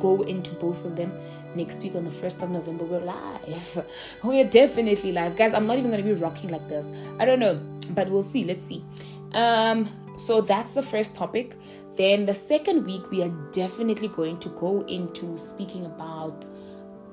go 0.00 0.22
into 0.22 0.54
both 0.54 0.84
of 0.84 0.96
them 0.96 1.12
next 1.54 1.80
week 1.82 1.94
on 1.94 2.04
the 2.04 2.10
1st 2.10 2.42
of 2.42 2.50
november. 2.50 2.84
We're 2.84 3.00
live. 3.00 3.86
We're 4.22 4.44
definitely 4.44 5.12
live. 5.12 5.36
Guys 5.36 5.54
i'm 5.54 5.66
not 5.66 5.78
even 5.78 5.90
gonna 5.90 6.02
be 6.02 6.12
rocking 6.12 6.50
like 6.50 6.68
this. 6.68 6.90
I 7.18 7.24
don't 7.24 7.40
know 7.40 7.60
but 7.90 8.10
we'll 8.10 8.22
see. 8.22 8.44
Let's 8.44 8.64
see. 8.64 8.84
Um 9.32 9.88
so 10.16 10.40
that's 10.40 10.72
the 10.72 10.82
first 10.82 11.14
topic. 11.14 11.56
Then 11.96 12.26
the 12.26 12.34
second 12.34 12.84
week 12.84 13.10
we 13.10 13.22
are 13.22 13.34
definitely 13.52 14.08
going 14.08 14.38
to 14.40 14.48
go 14.50 14.82
into 14.82 15.36
speaking 15.38 15.86
about 15.86 16.44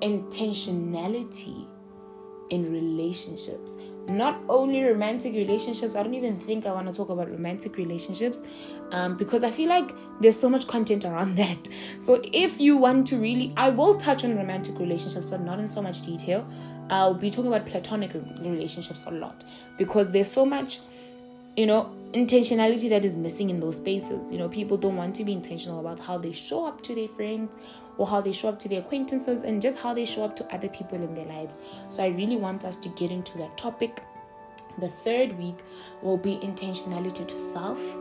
intentionality 0.02 1.66
in 2.50 2.72
relationships 2.72 3.78
not 4.08 4.42
only 4.50 4.84
romantic 4.84 5.34
relationships 5.34 5.96
i 5.96 6.04
don't 6.04 6.14
even 6.14 6.38
think 6.38 6.66
i 6.66 6.72
want 6.72 6.88
to 6.88 6.94
talk 6.94 7.10
about 7.10 7.30
romantic 7.30 7.78
relationships 7.78 8.42
um, 8.92 9.16
because 9.16 9.44
i 9.44 9.50
feel 9.50 9.70
like 9.70 9.92
there's 10.20 10.40
so 10.40 10.50
much 10.50 10.68
content 10.68 11.06
around 11.06 11.36
that. 11.44 11.68
So 12.00 12.22
if 12.32 12.60
you 12.60 12.78
want 12.78 13.08
to 13.08 13.18
really 13.18 13.54
i 13.58 13.70
will 13.70 13.96
touch 13.96 14.24
on 14.24 14.36
romantic 14.36 14.78
relationships 14.80 15.30
but 15.30 15.42
not 15.42 15.60
in 15.60 15.68
so 15.68 15.82
much 15.82 16.02
detail. 16.02 16.48
I'll 16.90 17.14
be 17.14 17.30
talking 17.30 17.48
about 17.48 17.66
platonic 17.66 18.14
relationships 18.14 19.06
a 19.08 19.12
lot 19.12 19.46
because 19.78 20.12
there's 20.12 20.32
so 20.32 20.46
much 20.46 20.80
you 21.56 21.66
know 21.66 21.96
intentionality 22.14 22.90
that 22.90 23.04
is 23.04 23.16
missing 23.16 23.50
in 23.50 23.60
those 23.60 23.78
spaces 23.78 24.32
you 24.32 24.38
know 24.38 24.48
people 24.48 24.78
don't 24.78 24.96
want 24.96 25.16
to 25.16 25.24
be 25.24 25.32
intentional 25.32 25.80
about 25.80 26.00
how 26.00 26.18
they 26.18 26.32
show 26.32 26.66
up 26.66 26.82
to 26.82 26.94
their 26.94 27.08
friends 27.08 27.58
or 27.98 28.08
how 28.08 28.22
they 28.22 28.32
show 28.32 28.50
up 28.50 28.60
to 28.60 28.70
their 28.70 28.80
acquaintances 28.80 29.44
and 29.44 29.62
just 29.62 29.80
how 29.80 29.94
they 29.94 30.06
show 30.06 30.24
up 30.24 30.36
to 30.36 30.46
other 30.54 30.70
people 30.70 31.02
in 31.02 31.14
their 31.14 31.26
lives 31.26 31.58
so 31.90 32.04
i 32.04 32.08
really 32.08 32.38
want 32.38 32.66
us 32.66 32.76
to 32.76 32.90
get 32.90 33.12
into 33.12 33.38
that 33.38 33.56
topic 33.58 34.04
the 34.80 34.88
third 34.88 35.38
week 35.38 35.58
will 36.02 36.18
be 36.18 36.38
intentionality 36.38 37.28
to 37.28 37.40
self 37.40 37.98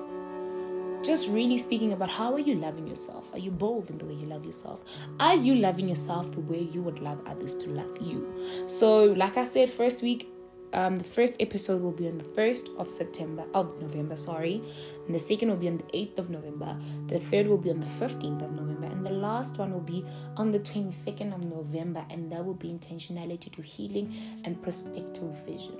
just 1.03 1.31
really 1.31 1.59
speaking 1.59 1.93
about 1.93 2.11
how 2.11 2.33
are 2.33 2.39
you 2.39 2.55
loving 2.55 2.87
yourself? 2.87 3.33
Are 3.35 3.39
you 3.39 3.51
bold 3.51 3.91
in 3.91 3.99
the 3.99 4.05
way 4.07 4.15
you 4.15 4.27
love 4.27 4.47
yourself? 4.47 4.85
Are 5.19 5.35
you 5.35 5.57
loving 5.57 5.89
yourself 5.89 6.31
the 6.31 6.41
way 6.43 6.61
you 6.61 6.81
would 6.81 7.01
love 7.01 7.21
others 7.27 7.57
to 7.57 7.71
love 7.71 7.99
you? 8.01 8.65
So, 8.69 9.07
like 9.07 9.37
I 9.37 9.43
said, 9.43 9.69
first 9.69 10.03
week 10.03 10.32
um, 10.73 10.97
the 10.97 11.05
first 11.05 11.35
episode 11.41 11.83
will 11.83 11.93
be 11.93 12.09
on 12.09 12.19
the 12.19 12.25
1st 12.25 12.77
of 12.79 12.89
September, 12.89 13.45
of 13.55 13.81
November, 13.81 14.17
sorry. 14.17 14.63
And 15.07 15.15
the 15.15 15.19
second 15.19 15.51
will 15.51 15.57
be 15.57 15.69
on 15.69 15.79
the 15.79 15.85
8th 15.85 16.19
of 16.19 16.31
November. 16.31 16.77
The 17.09 17.19
third 17.19 17.47
will 17.47 17.59
be 17.59 17.71
on 17.71 17.81
the 17.81 17.87
15th 17.87 18.43
of 18.43 18.53
November. 18.53 18.87
And 18.87 19.05
the 19.05 19.11
last 19.11 19.59
one 19.59 19.73
will 19.73 19.81
be 19.81 20.05
on 20.37 20.51
the 20.51 20.61
22nd 20.61 21.35
of 21.35 21.45
November. 21.45 22.05
And 22.11 22.31
that 22.33 22.45
will 22.45 22.55
be 22.55 22.69
intentionality 22.69 23.51
to 23.53 23.63
healing 23.63 24.15
and 24.45 24.61
perspective 24.63 25.45
vision. 25.47 25.79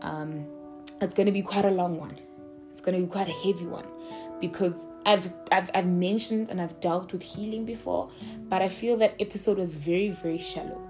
Um, 0.00 0.46
it's 1.00 1.14
going 1.14 1.26
to 1.26 1.32
be 1.32 1.42
quite 1.42 1.64
a 1.64 1.70
long 1.70 1.98
one. 1.98 2.18
It's 2.70 2.80
going 2.80 2.98
to 2.98 3.06
be 3.06 3.10
quite 3.10 3.28
a 3.28 3.32
heavy 3.32 3.66
one 3.66 3.86
because 4.40 4.86
I've, 5.04 5.32
I've 5.50 5.70
I've 5.74 5.86
mentioned 5.86 6.48
and 6.48 6.60
I've 6.60 6.80
dealt 6.80 7.12
with 7.12 7.22
healing 7.22 7.64
before, 7.66 8.10
but 8.48 8.62
I 8.62 8.68
feel 8.68 8.96
that 8.98 9.14
episode 9.20 9.58
was 9.58 9.74
very 9.74 10.08
very 10.10 10.38
shallow. 10.38 10.80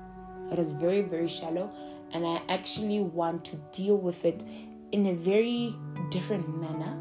It 0.50 0.58
was 0.58 0.70
very 0.70 1.02
very 1.02 1.28
shallow, 1.28 1.72
and 2.12 2.26
I 2.26 2.42
actually 2.48 3.00
want 3.00 3.44
to 3.46 3.56
deal 3.72 3.96
with 3.96 4.24
it 4.24 4.44
in 4.92 5.06
a 5.06 5.14
very 5.14 5.74
different 6.10 6.60
manner 6.60 6.98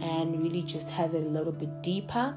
and 0.00 0.40
really 0.40 0.62
just 0.62 0.90
have 0.90 1.14
it 1.14 1.24
a 1.24 1.28
little 1.28 1.52
bit 1.52 1.82
deeper. 1.82 2.36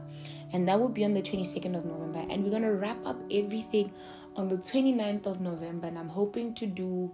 And 0.52 0.68
that 0.68 0.80
will 0.80 0.90
be 0.90 1.04
on 1.04 1.14
the 1.14 1.22
22nd 1.22 1.78
of 1.78 1.86
November. 1.86 2.26
And 2.30 2.44
we're 2.44 2.52
going 2.52 2.64
to 2.64 2.74
wrap 2.74 2.98
up 3.06 3.18
everything 3.32 3.92
on 4.36 4.50
the 4.50 4.58
29th 4.58 5.26
of 5.26 5.42
November. 5.42 5.88
And 5.88 5.98
I'm 5.98 6.10
hoping 6.10 6.54
to 6.56 6.66
do 6.68 7.14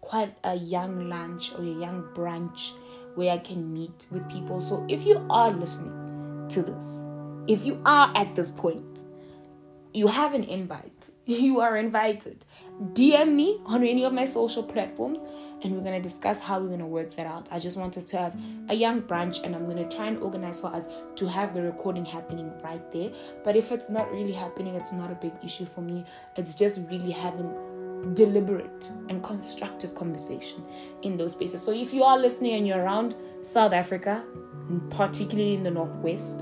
quite 0.00 0.36
a 0.44 0.54
young 0.54 1.08
lunch 1.08 1.52
or 1.54 1.62
a 1.62 1.64
young 1.64 2.02
brunch 2.14 2.72
where 3.14 3.32
I 3.32 3.38
can 3.38 3.72
meet 3.72 4.06
with 4.10 4.28
people. 4.30 4.60
So 4.60 4.84
if 4.88 5.06
you 5.06 5.24
are 5.30 5.50
listening 5.50 6.46
to 6.50 6.62
this, 6.62 7.06
if 7.46 7.64
you 7.64 7.80
are 7.86 8.12
at 8.14 8.34
this 8.34 8.50
point, 8.50 9.02
you 9.94 10.08
have 10.08 10.34
an 10.34 10.44
invite. 10.44 11.10
You 11.26 11.60
are 11.60 11.78
invited. 11.78 12.44
DM 12.92 13.34
me 13.34 13.58
on 13.64 13.82
any 13.82 14.04
of 14.04 14.12
my 14.12 14.26
social 14.26 14.62
platforms 14.62 15.20
and 15.62 15.72
we're 15.72 15.80
going 15.80 15.94
to 15.94 16.02
discuss 16.02 16.38
how 16.38 16.60
we're 16.60 16.66
going 16.66 16.80
to 16.80 16.86
work 16.86 17.14
that 17.14 17.26
out. 17.26 17.48
I 17.50 17.58
just 17.58 17.78
want 17.78 17.96
us 17.96 18.04
to 18.06 18.18
have 18.18 18.36
a 18.68 18.74
young 18.74 19.00
brunch 19.00 19.42
and 19.42 19.56
I'm 19.56 19.64
going 19.64 19.78
to 19.78 19.96
try 19.96 20.08
and 20.08 20.18
organize 20.18 20.60
for 20.60 20.66
us 20.66 20.86
to 21.16 21.26
have 21.26 21.54
the 21.54 21.62
recording 21.62 22.04
happening 22.04 22.52
right 22.62 22.90
there. 22.92 23.10
But 23.42 23.56
if 23.56 23.72
it's 23.72 23.88
not 23.88 24.12
really 24.12 24.32
happening, 24.32 24.74
it's 24.74 24.92
not 24.92 25.10
a 25.10 25.14
big 25.14 25.32
issue 25.42 25.64
for 25.64 25.80
me. 25.80 26.04
It's 26.36 26.54
just 26.54 26.78
really 26.90 27.12
having 27.12 28.12
deliberate 28.12 28.90
and 29.08 29.22
constructive 29.22 29.94
conversation 29.94 30.62
in 31.00 31.16
those 31.16 31.32
spaces. 31.32 31.62
So 31.62 31.72
if 31.72 31.94
you 31.94 32.02
are 32.02 32.18
listening 32.18 32.52
and 32.52 32.66
you're 32.66 32.82
around 32.82 33.14
South 33.40 33.72
Africa, 33.72 34.22
particularly 34.90 35.54
in 35.54 35.62
the 35.62 35.70
Northwest, 35.70 36.40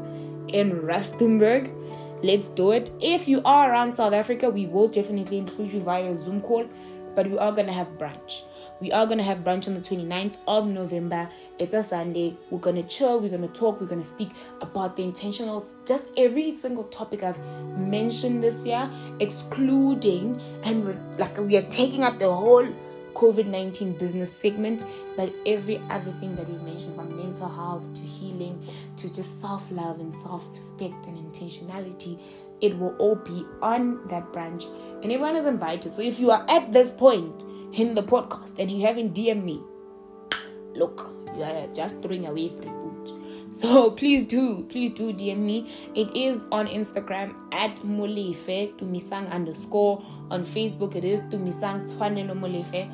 in 0.48 0.72
Rustenburg, 0.82 1.72
let's 2.22 2.48
do 2.48 2.72
it. 2.72 2.90
If 3.00 3.28
you 3.28 3.42
are 3.44 3.72
around 3.72 3.92
South 3.92 4.12
Africa, 4.12 4.50
we 4.50 4.66
will 4.66 4.88
definitely 4.88 5.38
include 5.38 5.72
you 5.72 5.80
via 5.80 6.10
a 6.10 6.16
Zoom 6.16 6.40
call, 6.40 6.68
but 7.14 7.28
we 7.28 7.38
are 7.38 7.52
going 7.52 7.66
to 7.66 7.72
have 7.72 7.88
brunch. 7.98 8.42
We 8.80 8.90
are 8.90 9.06
going 9.06 9.18
to 9.18 9.24
have 9.24 9.38
brunch 9.38 9.68
on 9.68 9.74
the 9.74 9.80
29th 9.80 10.36
of 10.48 10.66
November. 10.66 11.28
It's 11.60 11.72
a 11.72 11.82
Sunday. 11.84 12.36
We're 12.50 12.58
going 12.58 12.76
to 12.76 12.82
chill. 12.82 13.20
We're 13.20 13.28
going 13.28 13.42
to 13.42 13.60
talk. 13.60 13.80
We're 13.80 13.86
going 13.86 14.00
to 14.00 14.06
speak 14.06 14.30
about 14.60 14.96
the 14.96 15.04
intentionals. 15.04 15.72
Just 15.86 16.10
every 16.16 16.56
single 16.56 16.84
topic 16.84 17.22
I've 17.22 17.38
mentioned 17.76 18.42
this 18.42 18.66
year, 18.66 18.90
excluding 19.20 20.40
and 20.64 20.98
like 21.18 21.38
we 21.38 21.56
are 21.56 21.68
taking 21.68 22.02
up 22.02 22.18
the 22.18 22.32
whole 22.32 22.66
COVID 23.14 23.46
19 23.46 23.92
business 23.94 24.32
segment, 24.32 24.82
but 25.16 25.32
every 25.46 25.78
other 25.90 26.12
thing 26.12 26.34
that 26.36 26.48
we've 26.48 26.62
mentioned 26.62 26.94
from 26.96 27.16
mental 27.16 27.48
health 27.48 27.92
to 27.94 28.00
healing 28.00 28.60
to 28.96 29.12
just 29.12 29.40
self 29.40 29.70
love 29.70 30.00
and 30.00 30.14
self 30.14 30.48
respect 30.50 31.06
and 31.06 31.16
intentionality, 31.16 32.18
it 32.60 32.78
will 32.78 32.96
all 32.96 33.16
be 33.16 33.44
on 33.60 34.06
that 34.08 34.32
branch. 34.32 34.64
And 35.02 35.04
everyone 35.04 35.36
is 35.36 35.46
invited. 35.46 35.94
So 35.94 36.02
if 36.02 36.18
you 36.20 36.30
are 36.30 36.44
at 36.48 36.72
this 36.72 36.90
point 36.90 37.44
in 37.72 37.94
the 37.94 38.02
podcast 38.02 38.58
and 38.58 38.70
you 38.70 38.86
haven't 38.86 39.14
DM 39.14 39.42
me, 39.42 39.60
look, 40.74 41.10
you 41.36 41.42
are 41.42 41.66
just 41.74 42.02
throwing 42.02 42.26
away 42.26 42.48
free 42.48 42.66
food. 42.66 42.91
So 43.52 43.90
please 43.90 44.22
do, 44.22 44.64
please 44.70 44.90
do 44.90 45.12
DM 45.12 45.36
me. 45.38 45.68
It 45.94 46.16
is 46.16 46.46
on 46.50 46.66
Instagram 46.66 47.34
at 47.52 47.76
Molefe 47.78 48.74
Tumisang 48.78 49.30
underscore. 49.30 50.02
On 50.30 50.42
Facebook 50.42 50.96
it 50.96 51.04
is 51.04 51.20
Tumisang 51.22 51.82
Tshwanelo 51.82 52.32
Molefe. 52.32 52.90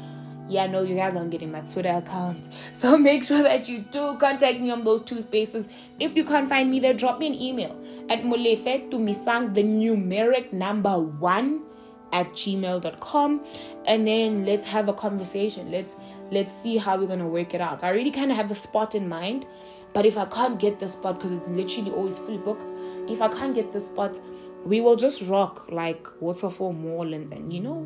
Yeah, 0.49 0.67
no, 0.67 0.83
you 0.83 0.97
guys 0.97 1.15
aren't 1.15 1.31
getting 1.31 1.53
my 1.53 1.61
Twitter 1.61 1.91
account. 1.91 2.49
So 2.73 2.99
make 3.09 3.23
sure 3.23 3.43
that 3.43 3.69
you 3.69 3.81
do 3.81 4.17
contact 4.19 4.61
me 4.61 4.71
on 4.71 4.83
those 4.83 5.03
two 5.03 5.21
spaces. 5.21 5.69
If 6.01 6.17
you 6.17 6.25
can't 6.25 6.49
find 6.49 6.71
me 6.71 6.81
there, 6.81 6.95
drop 6.95 7.21
me 7.21 7.29
an 7.29 7.35
email 7.35 7.79
at 8.11 8.23
Molefe 8.23 8.91
Tumisang, 8.91 9.55
the 9.55 9.63
numeric 9.63 10.53
number 10.53 10.99
one 10.99 11.68
at 12.13 12.31
gmail.com 12.33 13.45
and 13.87 14.07
then 14.07 14.45
let's 14.45 14.67
have 14.67 14.89
a 14.89 14.93
conversation 14.93 15.71
let's 15.71 15.97
let's 16.31 16.53
see 16.53 16.77
how 16.77 16.97
we're 16.97 17.07
gonna 17.07 17.29
work 17.29 17.55
it 17.55 17.61
out 17.61 17.85
i 17.85 17.89
already 17.89 18.11
kind 18.11 18.31
of 18.31 18.37
have 18.37 18.51
a 18.51 18.55
spot 18.55 18.95
in 18.95 19.09
mind 19.09 19.47
but 19.93 20.07
if 20.07 20.17
I 20.19 20.25
can't 20.27 20.59
get 20.59 20.79
the 20.79 20.89
spot 20.89 21.19
because 21.19 21.33
it's 21.33 21.49
literally 21.49 21.91
always 21.91 22.19
fully 22.19 22.39
booked, 22.39 22.73
if 23.09 23.23
I 23.23 23.29
can't 23.29 23.55
get 23.55 23.73
the 23.73 23.81
spot, 23.81 24.19
we 24.65 24.81
will 24.81 24.97
just 24.97 25.29
rock 25.29 25.71
like 25.71 26.07
Waterfall 26.21 26.73
Mall 26.73 27.13
and 27.15 27.31
then 27.31 27.51
you 27.51 27.61
know, 27.61 27.85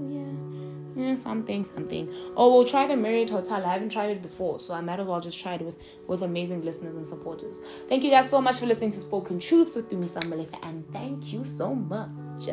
yeah, 0.97 1.03
yeah, 1.03 1.15
something, 1.15 1.65
something. 1.65 2.13
Or 2.37 2.53
we'll 2.53 2.65
try 2.65 2.87
the 2.87 2.97
Marriott 2.97 3.31
Hotel. 3.31 3.65
I 3.65 3.73
haven't 3.73 3.93
tried 3.93 4.11
it 4.11 4.23
before, 4.23 4.59
so 4.59 4.75
I 4.75 4.81
might 4.81 5.01
as 5.01 5.07
well 5.07 5.21
just 5.21 5.39
try 5.39 5.55
it 5.55 5.63
with 5.63 5.79
with 6.07 6.23
amazing 6.23 6.65
listeners 6.65 6.97
and 6.97 7.07
supporters. 7.07 7.59
Thank 7.89 8.05
you 8.05 8.11
guys 8.11 8.29
so 8.29 8.41
much 8.41 8.59
for 8.59 8.67
listening 8.67 8.91
to 8.91 9.01
Spoken 9.01 9.39
Truths 9.39 9.77
with 9.77 9.91
Tumisang 9.91 10.25
Molefe, 10.25 10.59
and 10.63 10.91
thank 10.93 11.33
you 11.33 11.45
so 11.45 11.75
much. 11.75 12.49